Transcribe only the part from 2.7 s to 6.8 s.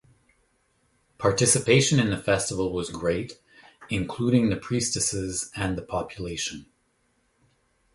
was great, including the priestesses and the population.